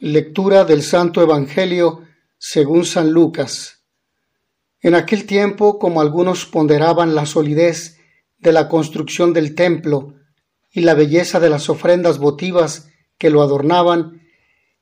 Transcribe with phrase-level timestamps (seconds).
[0.00, 2.04] Lectura del Santo Evangelio
[2.38, 3.82] según San Lucas.
[4.80, 7.98] En aquel tiempo, como algunos ponderaban la solidez
[8.38, 10.14] de la construcción del templo
[10.70, 12.88] y la belleza de las ofrendas votivas
[13.18, 14.22] que lo adornaban,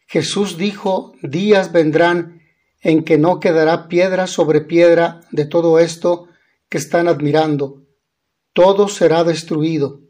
[0.07, 2.43] Jesús dijo, días vendrán
[2.83, 6.29] en que no quedará piedra sobre piedra de todo esto
[6.69, 7.87] que están admirando.
[8.53, 10.03] Todo será destruido.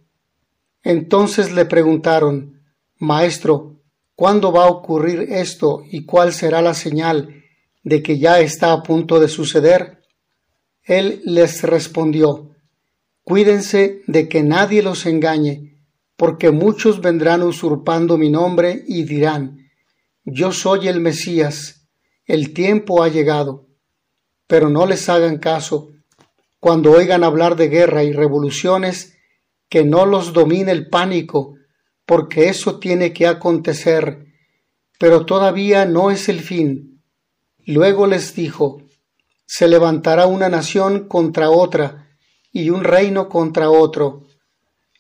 [0.82, 2.61] Entonces le preguntaron,
[2.98, 3.76] Maestro,
[4.17, 7.45] ¿Cuándo va a ocurrir esto y cuál será la señal
[7.84, 10.02] de que ya está a punto de suceder?
[10.83, 12.51] Él les respondió,
[13.25, 15.83] Cuídense de que nadie los engañe,
[16.16, 19.69] porque muchos vendrán usurpando mi nombre y dirán,
[20.25, 21.87] Yo soy el Mesías,
[22.25, 23.67] el tiempo ha llegado.
[24.47, 25.91] Pero no les hagan caso.
[26.59, 29.19] Cuando oigan hablar de guerra y revoluciones,
[29.69, 31.55] que no los domine el pánico,
[32.06, 34.27] porque eso tiene que acontecer,
[34.98, 37.02] pero todavía no es el fin.
[37.66, 38.83] Luego les dijo,
[39.44, 42.08] se levantará una nación contra otra
[42.53, 44.25] y un reino contra otro.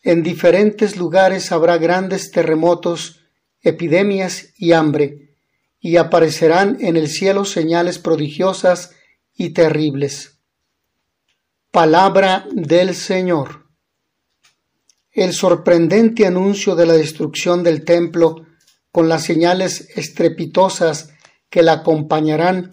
[0.02, 3.20] En diferentes lugares habrá grandes terremotos,
[3.62, 5.34] epidemias y hambre,
[5.80, 8.92] y aparecerán en el cielo señales prodigiosas
[9.34, 10.38] y terribles.
[11.70, 13.65] Palabra del Señor.
[15.16, 18.44] El sorprendente anuncio de la destrucción del templo,
[18.92, 21.08] con las señales estrepitosas
[21.48, 22.72] que la acompañarán,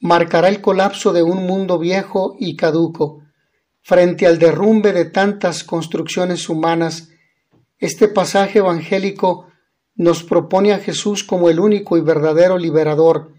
[0.00, 3.20] marcará el colapso de un mundo viejo y caduco.
[3.82, 7.10] Frente al derrumbe de tantas construcciones humanas,
[7.76, 9.48] este pasaje evangélico
[9.94, 13.34] nos propone a Jesús como el único y verdadero liberador,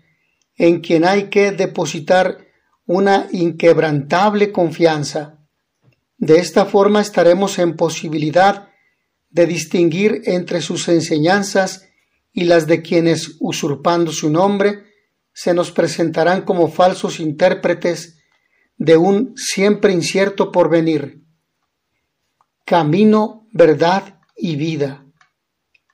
[0.56, 2.46] en quien hay que depositar
[2.86, 5.40] una inquebrantable confianza.
[6.18, 8.70] De esta forma estaremos en posibilidad
[9.30, 11.90] de distinguir entre sus enseñanzas
[12.32, 14.84] y las de quienes, usurpando su nombre,
[15.34, 18.20] se nos presentarán como falsos intérpretes
[18.78, 21.24] de un siempre incierto porvenir.
[22.66, 25.06] Camino, verdad y vida.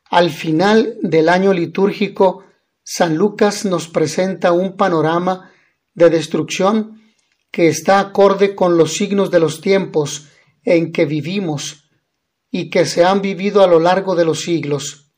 [0.09, 2.43] Al final del año litúrgico,
[2.83, 5.51] San Lucas nos presenta un panorama
[5.93, 7.00] de destrucción
[7.51, 10.29] que está acorde con los signos de los tiempos
[10.63, 11.89] en que vivimos
[12.49, 15.11] y que se han vivido a lo largo de los siglos.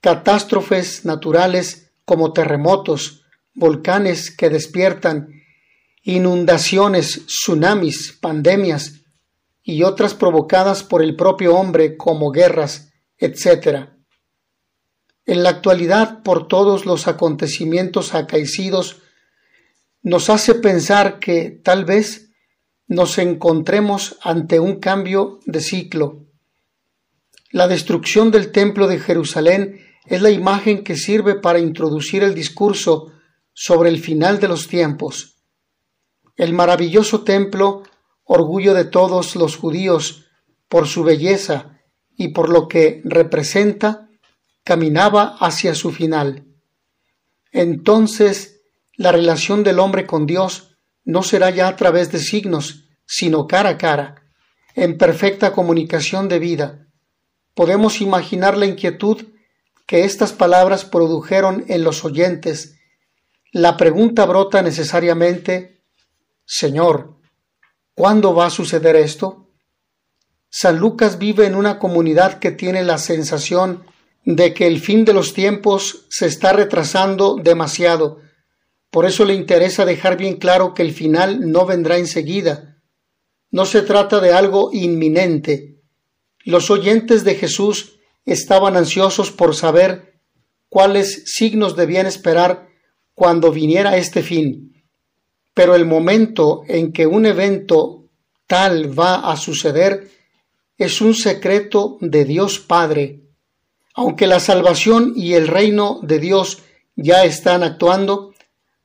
[0.00, 5.28] Catástrofes naturales como terremotos, volcanes que despiertan,
[6.02, 9.02] inundaciones, tsunamis, pandemias
[9.62, 13.88] y otras provocadas por el propio hombre como guerras, etc.
[15.24, 19.02] En la actualidad, por todos los acontecimientos acaecidos
[20.06, 22.30] nos hace pensar que tal vez
[22.86, 26.26] nos encontremos ante un cambio de ciclo.
[27.50, 33.14] La destrucción del templo de Jerusalén es la imagen que sirve para introducir el discurso
[33.52, 35.38] sobre el final de los tiempos.
[36.36, 37.82] El maravilloso templo,
[38.22, 40.26] orgullo de todos los judíos
[40.68, 41.80] por su belleza
[42.16, 44.08] y por lo que representa,
[44.62, 46.44] caminaba hacia su final.
[47.50, 48.55] Entonces
[48.96, 53.70] la relación del hombre con Dios no será ya a través de signos, sino cara
[53.70, 54.22] a cara,
[54.74, 56.88] en perfecta comunicación de vida.
[57.54, 59.24] Podemos imaginar la inquietud
[59.86, 62.74] que estas palabras produjeron en los oyentes.
[63.52, 65.76] La pregunta brota necesariamente
[66.46, 67.16] Señor,
[67.94, 69.48] ¿cuándo va a suceder esto?
[70.48, 73.84] San Lucas vive en una comunidad que tiene la sensación
[74.24, 78.20] de que el fin de los tiempos se está retrasando demasiado
[78.96, 82.78] por eso le interesa dejar bien claro que el final no vendrá enseguida.
[83.50, 85.82] No se trata de algo inminente.
[86.46, 90.18] Los oyentes de Jesús estaban ansiosos por saber
[90.70, 92.70] cuáles signos debían esperar
[93.12, 94.82] cuando viniera este fin.
[95.52, 98.08] Pero el momento en que un evento
[98.46, 100.08] tal va a suceder
[100.78, 103.20] es un secreto de Dios Padre.
[103.92, 106.62] Aunque la salvación y el reino de Dios
[106.96, 108.32] ya están actuando,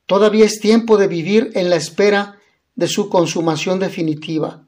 [0.06, 2.38] Todavía es tiempo de vivir en la espera
[2.74, 4.66] de su consumación definitiva.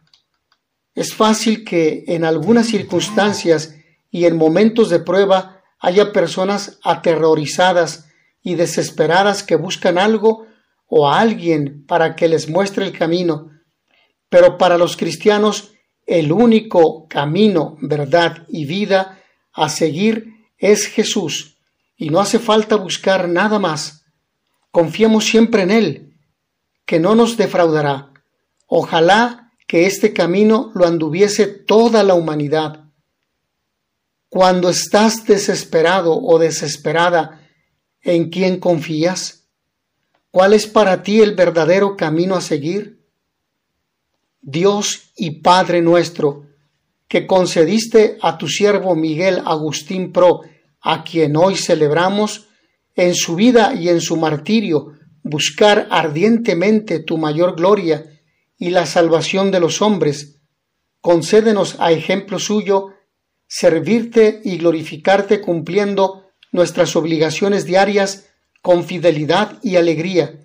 [0.94, 3.74] Es fácil que en algunas circunstancias
[4.10, 8.06] y en momentos de prueba haya personas aterrorizadas
[8.42, 10.46] y desesperadas que buscan algo
[10.86, 13.50] o a alguien para que les muestre el camino.
[14.28, 15.72] Pero para los cristianos
[16.06, 19.20] el único camino, verdad y vida
[19.52, 21.58] a seguir es Jesús,
[21.96, 24.03] y no hace falta buscar nada más.
[24.74, 26.16] Confiemos siempre en Él,
[26.84, 28.10] que no nos defraudará.
[28.66, 32.80] Ojalá que este camino lo anduviese toda la humanidad.
[34.28, 37.40] Cuando estás desesperado o desesperada
[38.02, 39.46] ¿En quién confías?
[40.32, 42.98] ¿Cuál es para ti el verdadero camino a seguir?
[44.42, 46.48] Dios y Padre nuestro,
[47.06, 50.40] que concediste a tu siervo Miguel Agustín Pro,
[50.80, 52.48] a quien hoy celebramos,
[52.94, 54.92] en su vida y en su martirio,
[55.22, 58.04] buscar ardientemente tu mayor gloria
[58.58, 60.40] y la salvación de los hombres,
[61.00, 62.90] concédenos a ejemplo suyo
[63.46, 68.30] servirte y glorificarte cumpliendo nuestras obligaciones diarias
[68.62, 70.40] con fidelidad y alegría,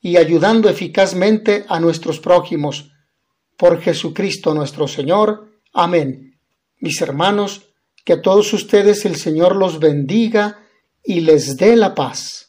[0.00, 2.90] y ayudando eficazmente a nuestros prójimos.
[3.56, 5.48] Por Jesucristo nuestro Señor.
[5.72, 6.38] Amén.
[6.78, 7.70] Mis hermanos,
[8.04, 10.63] que a todos ustedes el Señor los bendiga
[11.04, 12.43] y les dé la paz.